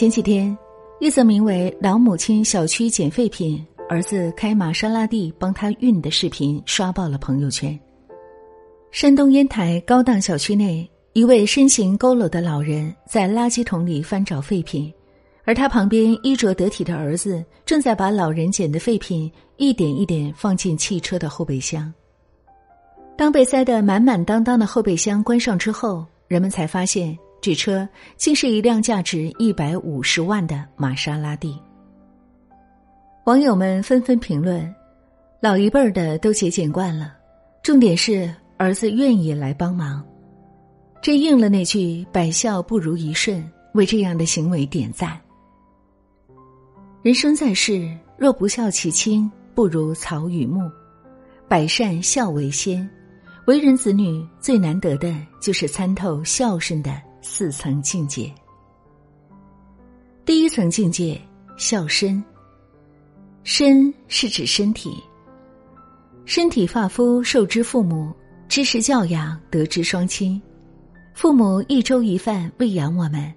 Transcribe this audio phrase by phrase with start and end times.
[0.00, 0.56] 前几天，
[0.98, 7.78] 一则名为“老母亲小区捡废品，儿子开玛莎拉蒂帮他运”的视频刷爆了朋友圈。
[8.92, 14.90] 山东烟台高档小区内，一位身形佝偻的老人在垃圾桶里翻找废品，
[15.44, 21.92] 而他旁边衣着得体的儿子正在把老人捡的废品一点一点放进汽车的后备箱。
[23.18, 27.14] 当被塞得满满当当的后备箱关上之后，人们才发现。
[27.40, 31.58] 这车竟是一辆价值一百五十万的玛莎拉蒂。
[33.24, 34.74] 网友们纷纷评论
[35.40, 37.14] ：“老一辈儿的都节俭惯了，
[37.62, 40.04] 重点是儿子愿意来帮忙。”
[41.00, 45.18] 这应了那句“百孝不如一顺”，为这样的行为点赞。
[47.02, 50.70] 人生在世，若不孝其亲，不如草与木。
[51.48, 52.88] 百善孝为先，
[53.46, 57.00] 为人子女最难得的就是参透孝顺的。
[57.22, 58.32] 四层境界，
[60.24, 61.20] 第一层境界
[61.56, 62.22] 孝身。
[63.42, 65.02] 身是指身体，
[66.24, 68.12] 身体发肤受之父母，
[68.48, 70.40] 知识教养得之双亲。
[71.14, 73.32] 父母一粥一饭喂养我们，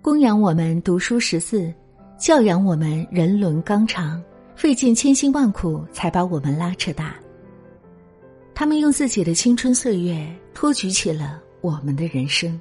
[0.00, 1.72] 供养我们读书识字，
[2.18, 4.22] 教养我们人伦纲常，
[4.54, 7.16] 费尽千辛万苦才把我们拉扯大。
[8.54, 12.60] 他们用自己的青春岁月托举起了我们的人生。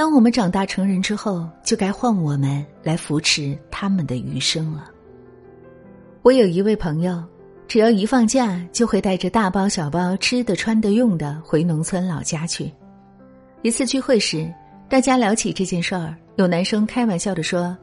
[0.00, 4.90] 当我们长大成人之后，就该换我们来扶持他们的余生了。
[6.22, 7.22] 我有一位朋友，
[7.68, 12.72] 只要一放假，就会带着大包小包吃的、穿的、用的回农村老家去。
[13.60, 14.50] 一次聚会时，
[14.88, 17.76] 大家聊起这件事儿，有男生开玩笑的说：“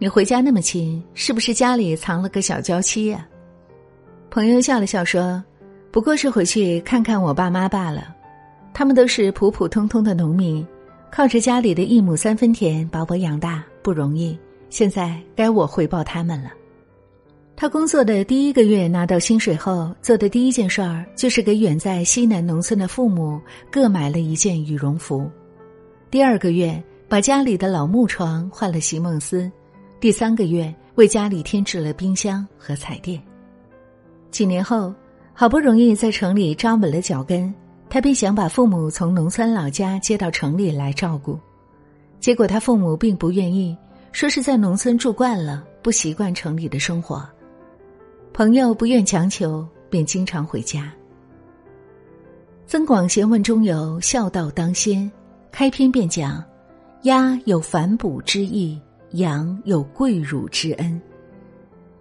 [0.00, 3.24] 你回家那么勤，是不是家里藏了个小娇妻呀？”
[4.28, 5.40] 朋友笑了笑说
[5.92, 8.12] ：“不过是回去看看我爸妈罢了，
[8.74, 10.66] 他们都是普普通通的农民。”
[11.10, 16.50] 靠着家里的一亩三分田把我养大不容易，现在该我回报他们了。
[17.56, 23.38] 他工作的第一个月拿到薪水后，做的第一件事儿就是给远在西南农村的父母
[23.70, 25.30] 各买了一件羽绒服。
[26.10, 29.50] 第二个月把家里的老木床换了席梦思，
[30.00, 33.20] 第三个月为家里添置了冰箱和彩电。
[34.30, 34.94] 几年后，
[35.34, 37.52] 好不容易在城里扎稳了脚跟。
[37.90, 41.36] 他便想把父母从农村老家接到城里来照顾，
[42.20, 43.76] 结果他父母并不愿意，
[44.12, 47.28] 说是在农村住惯了，不习惯城里的生活。
[48.32, 50.82] 朋友不愿强求，便经常回家。
[52.64, 55.10] 《增广贤文》中有“孝道当先”，
[55.50, 56.42] 开篇便讲
[57.02, 58.80] ：“鸭有反哺之意，
[59.14, 61.02] 羊有跪乳之恩。”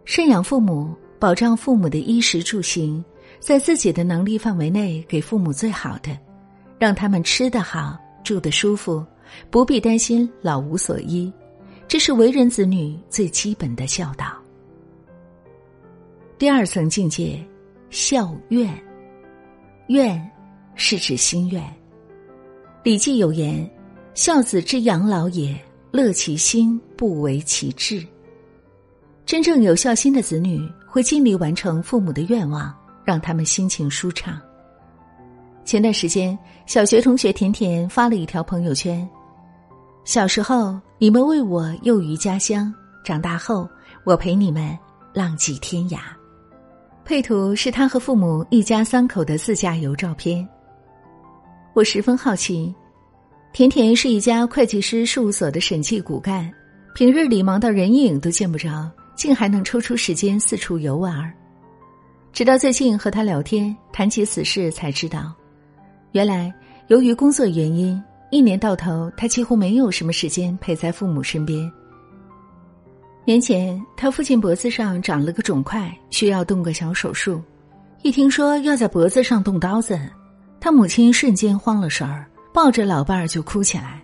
[0.06, 3.04] 赡养父母，保障父母的衣食住行。
[3.40, 6.18] 在自己的能力范围内给父母最好的，
[6.78, 9.06] 让他们吃得好、住得舒服，
[9.50, 11.32] 不必担心老无所依，
[11.88, 14.34] 这是为人子女最基本的孝道。
[16.38, 17.44] 第二层境界，
[17.90, 18.72] 孝愿。
[19.88, 20.30] 愿
[20.76, 21.64] 是指心愿。
[22.84, 23.68] 《礼记》有言
[24.14, 25.60] ：“孝子之养老也，
[25.92, 28.06] 乐其心，不为其志。”
[29.26, 32.72] 真正有孝心的子女会尽力完成父母的愿望。
[33.10, 34.40] 让他们心情舒畅。
[35.66, 36.38] 前段时间，
[36.68, 39.10] 小学同学甜甜发了一条朋友圈
[40.06, 42.72] ：“小时候你们为我幼于家乡，
[43.04, 43.68] 长大后
[44.04, 44.78] 我陪你们
[45.12, 45.98] 浪迹天涯。”
[47.04, 50.48] 配图是他和父母一家三口的自驾游照片。
[51.74, 52.72] 我十分好奇，
[53.54, 56.48] 甜甜是一家会计师事务所的审计骨干，
[56.94, 61.34] 平日里忙到人影都见不着，竟还能抽出时间四处游玩儿。
[62.40, 65.34] 直到最近和他聊天，谈起此事，才知道，
[66.14, 66.50] 原来
[66.88, 68.02] 由于工作原因，
[68.32, 71.70] 一年到头他几乎没有什么时间陪在父母身边。
[73.26, 77.42] 年前，他父亲脖子上长了个肿块，需要动个小手术。
[78.04, 80.00] 一听说要在脖子上动刀子，
[80.62, 84.02] 他母亲瞬间慌了神儿，抱着老伴儿就哭起来：“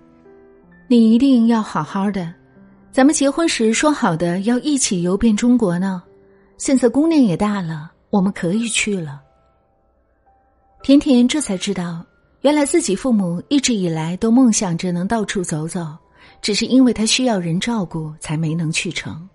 [0.90, 2.34] 你一定要好好的，
[2.92, 6.04] 咱们结婚时说好的要一起游遍中国呢，
[6.58, 9.22] 现在姑娘也大了。”我们可以去了。
[10.82, 12.02] 甜甜这才知道，
[12.44, 15.86] 原来自己父母一直以来都梦想着能到处走走，
[16.42, 19.28] 只是因为他需要人照顾，才没能去成。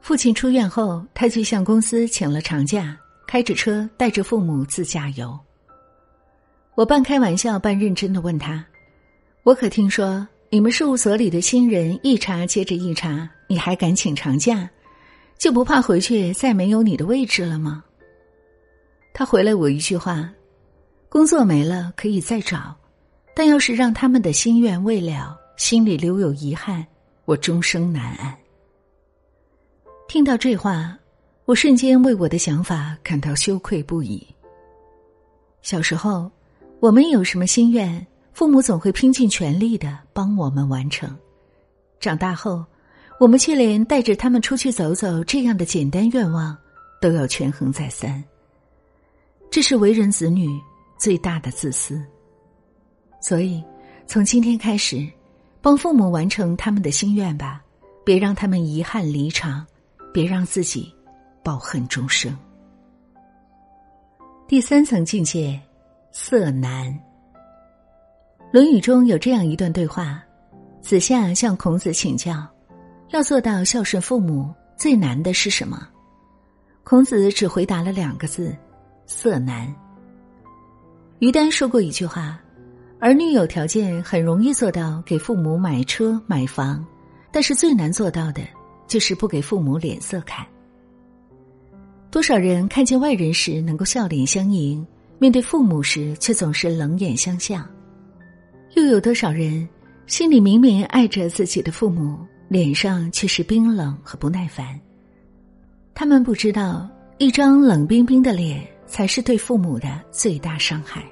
[0.00, 2.96] 父亲出院后，他就向公司请了长假，
[3.26, 5.36] 开着车带着父母自驾游。
[6.76, 8.64] 我半开玩笑半认真的问他
[9.42, 14.70] ：“我可听说你们事务所里的新人一茬接着一茬，你还敢请长假？”
[15.40, 17.82] 就不怕回去再没有你的位置了吗？
[19.14, 20.30] 他回了我一句话
[21.08, 22.76] ：“工作没了可以再找，
[23.34, 26.86] 但要是让他们的心愿未了，心里留有遗憾，
[27.24, 28.36] 我终生难安。
[30.06, 30.94] 听到这话，
[31.46, 34.22] 我瞬间为我的想法感到羞愧不已。
[35.62, 36.30] 小时候，
[36.80, 41.08] 我们有什么心愿，父母总会拼尽全力的帮我们完成；
[41.98, 42.62] 长大后，
[43.20, 46.56] 我们却连带着他们出去走走这样的简单愿望
[47.02, 48.24] 都要权衡再三。
[49.50, 50.48] 这是为人子女
[50.98, 52.02] 最大的自私。
[53.20, 53.62] 所以，
[54.06, 55.06] 从今天开始，
[55.60, 57.62] 帮父母完成他们的心愿吧，
[58.06, 59.66] 别让他们遗憾离场，
[60.14, 60.90] 别让自己
[61.44, 62.34] 抱恨终生。
[64.48, 65.60] 第三层境界，
[66.10, 66.86] 色难。
[68.50, 70.22] 《论语》中有这样一段对话：
[70.80, 72.48] 子夏向孔子请教，
[73.12, 75.86] 要做到孝顺父母，最难的是什么？
[76.84, 78.56] 孔子只回答了两个字：
[79.04, 79.72] 色难。
[81.18, 82.40] 于丹说过一句话：
[83.00, 86.86] 儿女有条件很容易做到给父母买车买房，
[87.32, 88.42] 但是最难做到的
[88.86, 90.46] 就是不给父母脸色看。
[92.12, 94.86] 多少人看见外人时能够笑脸相迎，
[95.18, 97.62] 面对父母时却总是冷眼相向；
[98.76, 99.68] 又有多少人
[100.06, 102.18] 心里明明爱着自己的父母，
[102.50, 104.76] 脸上却是冰冷和不耐烦？
[105.94, 111.04] 他们不知道，一张冷冰冰的脸才是对父母的最大伤害。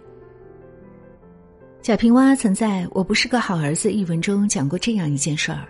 [1.80, 5.68] 贾平凹曾在我不是个好儿子一文中讲过这样一件事儿：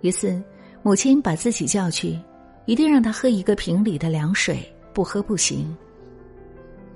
[0.00, 0.42] 一次，
[0.82, 2.18] 母亲把自己叫去。
[2.66, 4.58] 一定让他喝一个瓶里的凉水，
[4.92, 5.74] 不喝不行。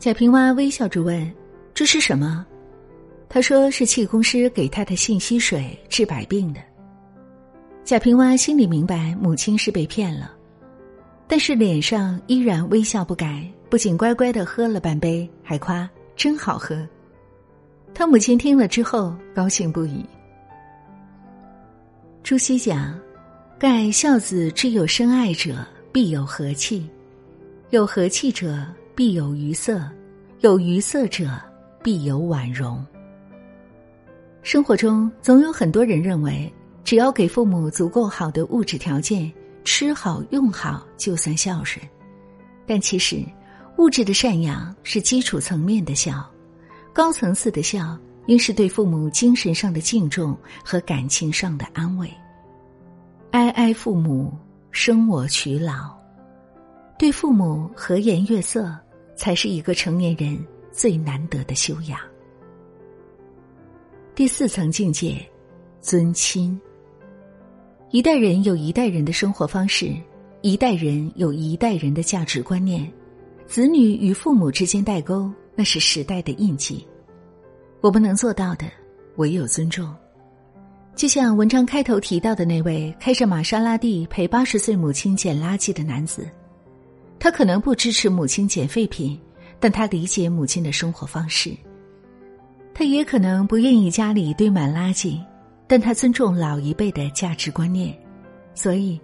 [0.00, 1.32] 贾平凹微笑着问
[1.72, 2.44] ：“这是什么？”
[3.30, 6.60] 他说：“是气功师给他的信息水，治百病的。”
[7.84, 10.32] 贾平凹心里明白母亲是被骗了，
[11.26, 16.86] 但是脸上依然微笑不改，不仅乖乖的喝了半杯，还夸真好喝。
[17.92, 20.04] 他母亲听了之后高兴不已。
[22.22, 22.98] 朱熹讲。
[23.58, 26.82] 盖孝子之有深爱者，必有和气；
[27.70, 29.78] 有和气者，必有愉色；
[30.40, 31.40] 有愉色者，
[31.80, 32.84] 必有婉容。
[34.42, 36.52] 生活中总有很多人认为，
[36.84, 39.32] 只要给父母足够好的物质条件，
[39.64, 41.84] 吃好用好就算孝顺。
[42.66, 43.24] 但其实，
[43.78, 46.28] 物质的赡养是基础层面的孝，
[46.92, 52.12] 高层次的孝应是对父母精神上的敬重和感情上的安慰。
[53.30, 54.32] 哀哀父母，
[54.70, 55.96] 生我娶老，
[56.98, 58.76] 对父母和颜悦色，
[59.16, 60.38] 才是一个成年人
[60.70, 61.98] 最难得的修养。
[64.14, 65.26] 第四层境界，
[65.80, 66.60] 尊亲。
[67.92, 69.94] 一代人有一代人的生活方式，
[70.40, 72.90] 一代人有一代人的价值观念。
[73.46, 76.86] 子女与父母之间代沟，那是时代的印记。
[77.82, 78.64] 我们能做到的，
[79.16, 79.94] 唯有尊重。
[80.96, 86.26] 就像文章开头提到的那位开着玛莎拉蒂陪八十岁母亲捡垃圾的男子，
[87.18, 89.20] 他可能不支持母亲捡废品，
[89.60, 91.54] 但他理解母亲的生活方式。
[92.72, 95.20] 他也可能不愿意家里堆满垃圾，
[95.72, 97.98] 但他尊重老一辈的价值观念，
[98.54, 99.00] 所以，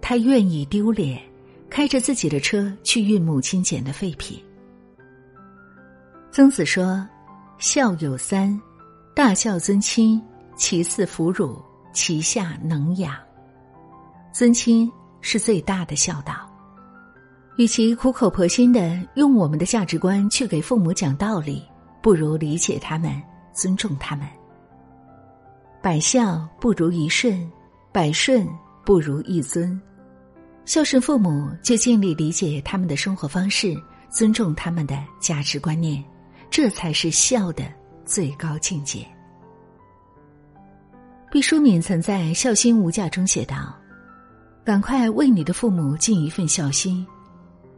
[0.00, 1.20] 他愿意丢脸，
[1.68, 4.40] 开着自己的车去运母亲捡的废品。
[6.30, 7.04] 曾子说
[7.58, 8.56] ：“孝有三，
[9.16, 10.22] 大孝尊亲。”
[10.54, 11.60] 其次哺乳，
[11.92, 13.16] 其下能养。
[14.32, 14.88] 尊亲
[15.22, 16.48] 是最大的孝道。
[17.56, 21.64] 与其苦口婆心的用我们的价值观去给父母讲道理，
[22.00, 23.20] 不如理解他们，
[23.52, 24.24] 尊重他们。
[25.82, 27.50] 百孝不如一顺，
[27.90, 28.48] 百顺
[28.84, 29.78] 不如一尊。
[30.64, 33.76] 孝顺父母，就尽力理解他们的生活方式，
[34.08, 36.00] 尊重他们的价值观念，
[36.48, 37.64] 这才是孝的
[38.04, 39.04] 最高境界。
[41.32, 43.74] 毕淑敏曾在《孝心无价》中写道
[44.64, 47.04] ：“赶快为你的父母尽一份孝心，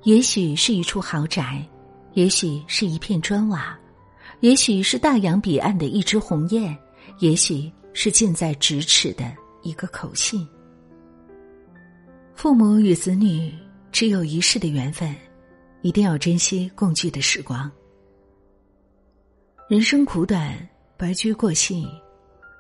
[0.03, 1.67] 也许是一处豪宅，
[2.13, 3.75] 也许是一片砖瓦，
[4.41, 6.77] 也许是大洋彼岸的一只鸿雁，
[7.21, 10.47] 也许是近在咫尺的一个口信。
[12.35, 13.51] 父母与子女
[13.91, 15.17] 只有一世的缘分，
[15.81, 17.71] 一定要珍惜共聚的时光。
[19.69, 20.55] 人生苦短，
[20.99, 21.89] 白驹过隙。”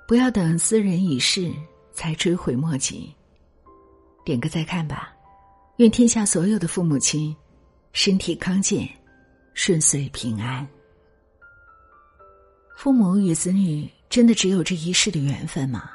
[0.06, 1.50] 不要等斯人已逝
[1.90, 3.10] 才追悔莫及。
[4.22, 5.14] 点个再看吧，
[5.78, 7.34] 愿天下所有的父母亲
[7.94, 8.86] 身体康健，
[9.54, 10.68] 顺遂平安。
[12.76, 15.90] 父母与子女真的只有这一世的缘分吗？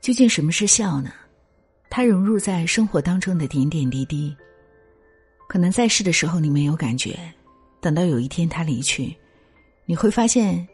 [0.00, 1.12] 究竟什么是孝呢？
[1.90, 4.34] 它融入在生活当中的点点滴滴
[5.46, 7.18] 可能在世的时候你没有感觉
[7.82, 9.14] 等到有一天他离去
[9.84, 10.66] 你会发现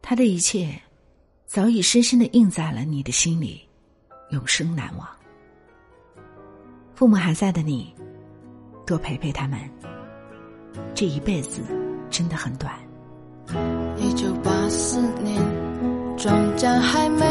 [0.00, 0.80] 他的一切
[1.44, 3.60] 早已深深的印在了你的心里
[4.30, 5.06] 永生难忘。
[6.94, 7.94] 父母还在的你
[8.86, 9.60] 多陪陪他们
[10.94, 11.60] 这一辈子
[12.08, 12.74] 真的很短。
[14.02, 15.40] 一九八四年，
[16.18, 17.24] 庄稼还没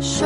[0.00, 0.24] 收。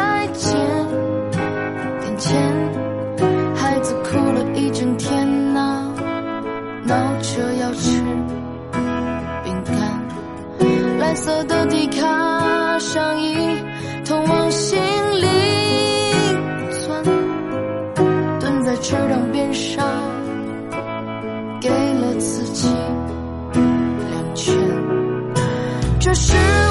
[0.00, 0.56] 再见，
[2.02, 2.32] 眼前
[3.54, 5.92] 孩子哭了一整天呐，
[6.84, 8.00] 闹着要吃
[9.44, 9.76] 饼干，
[10.98, 13.36] 蓝色的迪卡上衣，
[14.06, 14.80] 通往心
[15.20, 15.28] 灵。
[18.40, 19.84] 蹲在池塘边上，
[21.60, 22.68] 给了自己
[24.08, 24.54] 两拳。
[25.98, 26.69] 这是。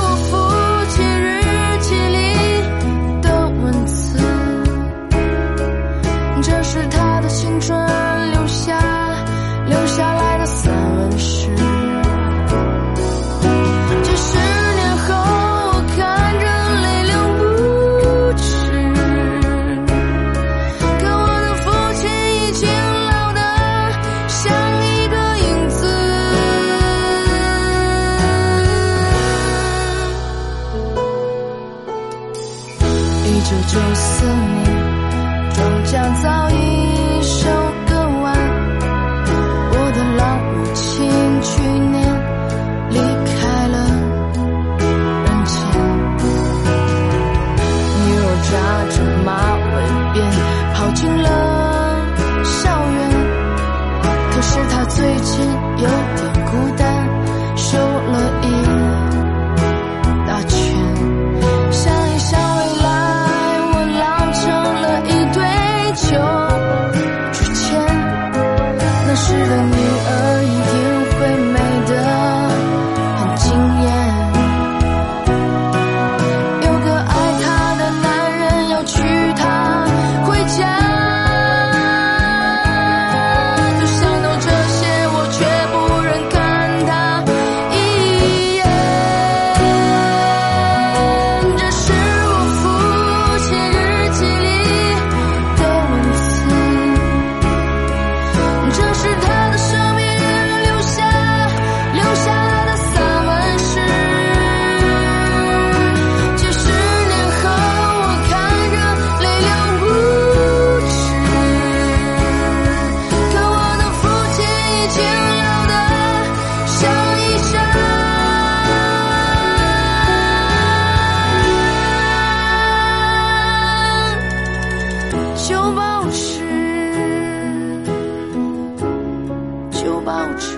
[130.09, 130.57] 保持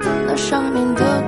[0.00, 1.22] 那上面的